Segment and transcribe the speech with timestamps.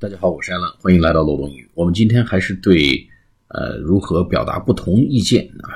[0.00, 1.68] 大家好，我是艾伦，欢迎来到漏洞英语。
[1.74, 3.04] 我们今天还是对
[3.48, 5.74] 呃如何表达不同意见啊，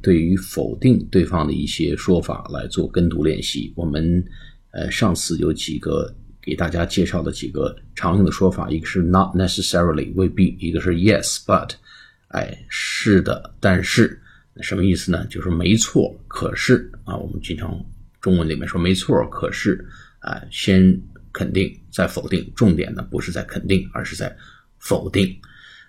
[0.00, 3.72] 对于否定对方的一些说法来做跟读练习。
[3.74, 4.24] 我们
[4.70, 11.70] 呃上次有几个给大家介绍的几个常用的说法，一个是 not necessarily 未必，一个是 yes but
[12.28, 14.22] 哎是的，但是
[14.60, 15.26] 什么意思呢？
[15.26, 17.84] 就是没错，可是啊，我们经常
[18.20, 19.84] 中文里面说没错，可是
[20.20, 20.96] 啊先。
[21.36, 24.34] 肯定在否定，重点呢不是在肯定，而是在
[24.78, 25.38] 否定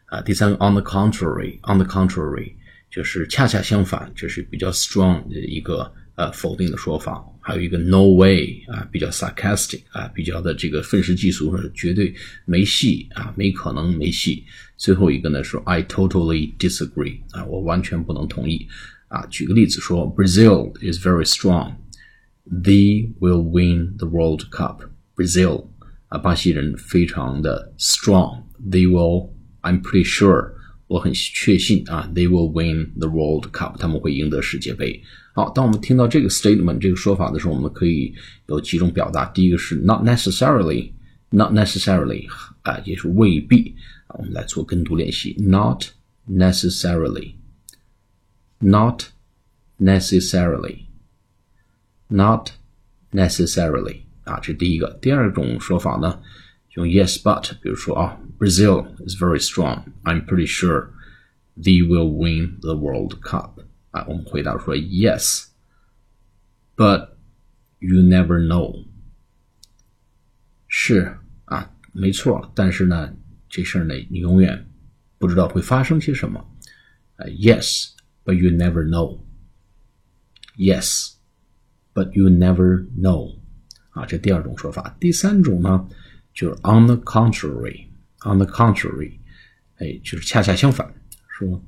[0.08, 0.20] 啊。
[0.22, 2.52] 第三个，on the contrary，on the contrary
[2.92, 7.24] 就是恰恰相反，这是比较 strong 的一个呃否定的说法。
[7.40, 14.44] 还有一个 no way 啊，比较 sarcastic 啊，比较的这个愤世嫉俗，绝对没戏啊，没可能没戏。
[14.76, 18.68] 最后一个呢说 I totally disagree 啊，我完全不能同意
[19.08, 19.26] 啊。
[19.28, 24.90] 举个例子说，Brazil is very strong，they will win the World Cup。
[25.17, 25.67] Brazil
[26.09, 29.31] 啊，巴西人非常的 strong。They will,
[29.63, 30.53] I'm pretty sure，
[30.87, 35.03] 我很确信啊，They will win the World Cup，他们会赢得世界杯。
[35.35, 38.15] 好，当我们听到这个 statement 这个说法的时候，我们可以
[38.47, 39.25] 有几种表达。
[39.27, 42.29] 第一个是 not necessarily，not necessarily
[42.63, 43.75] 啊，也是未必
[44.09, 44.17] 啊。
[44.19, 45.85] 我们来做跟读练习，not
[46.29, 49.05] necessarily，not
[49.79, 52.51] necessarily，not
[53.13, 54.03] necessarily。
[54.27, 54.99] 啊，这是第一个。
[55.01, 56.21] 第二种说法呢，
[56.75, 59.85] 用 yes but，比如说啊，Brazil is very strong.
[60.05, 60.91] I'm pretty sure
[61.57, 63.65] they will win the World Cup.
[63.91, 65.47] 啊，我们回答说 yes,
[66.77, 67.11] but
[67.79, 68.87] you never know.
[70.69, 73.15] 是啊，没错，但是呢，
[73.49, 74.71] 这事儿呢，你永远
[75.19, 76.41] 不知道会发生些什么。
[77.17, 77.91] 啊，yes,
[78.25, 79.21] but you never know.
[80.57, 81.15] Yes,
[81.93, 83.36] but you never know.
[83.97, 84.97] 啊，这第二种说法。
[84.99, 85.87] 第三种呢，
[86.35, 89.19] 就是 on the contrary，on the contrary，
[89.77, 90.95] 哎，就是恰恰相反，
[91.29, 91.63] 说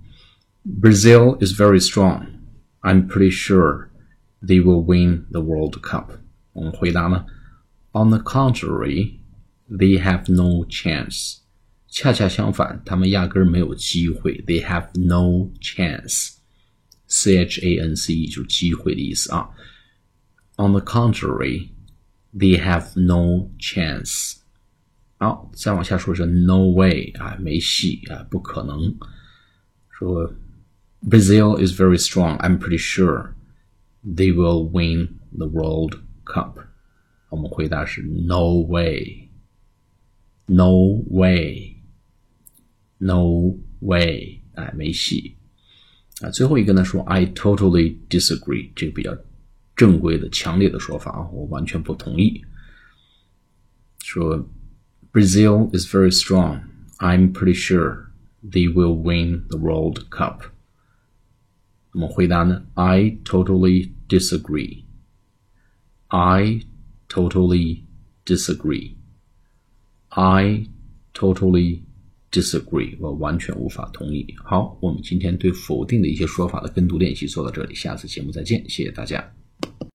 [0.81, 2.27] Brazil is very strong.
[2.81, 3.89] I'm pretty sure
[4.43, 6.09] they will win the World Cup.
[6.53, 7.27] 我们回答呢，
[7.93, 9.21] on the contrary,
[9.69, 11.39] they have no chance.
[11.89, 14.43] 恰恰相反，他们压根儿没有机会。
[14.47, 16.39] They have no chance.
[17.07, 19.49] C H A N C E 就是机会的意思啊。
[20.57, 21.69] On the contrary,
[22.37, 24.37] they have no chance。
[25.19, 28.95] 好，再往下说是 no way 啊，没戏啊，不可能。
[29.91, 30.35] 说
[31.01, 32.37] Brazil is very strong.
[32.39, 33.35] I'm pretty sure
[34.05, 36.57] they will win the World Cup.
[37.31, 39.29] 我们回答是 no way,
[40.47, 41.77] no way,
[42.99, 45.37] no way，哎，没戏。
[46.21, 49.17] 啊，最后一个呢说 I totally disagree，这个比较
[49.79, 52.45] 正规的、强烈的说法啊，我完全不同意。
[54.01, 54.49] 说
[55.13, 56.61] Brazil is very strong.
[56.99, 58.07] I'm pretty sure
[58.43, 60.43] they will win the World Cup.
[61.93, 62.65] 那么回答呢？
[62.75, 64.85] I totally disagree.
[66.09, 66.61] I
[67.09, 67.85] totally
[68.25, 68.95] disagree.
[70.09, 70.67] I
[71.13, 71.83] totally
[72.31, 72.97] disagree.
[73.01, 74.35] 我完全无法同意。
[74.37, 79.35] 好，我们今天对否定的一些说法的跟读练习做到这里，下次节目再见，谢谢大家。